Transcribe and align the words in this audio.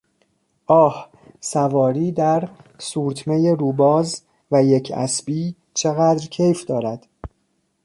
آه، 0.67 1.09
سواری 1.39 2.11
در 2.11 2.49
سورتمهی 2.79 3.51
رو 3.51 3.71
باز 3.71 4.21
و 4.51 4.63
یک 4.63 4.91
اسبی 4.95 5.55
چقدر 5.73 6.27
کیف 6.27 6.65
دارد! 6.65 7.07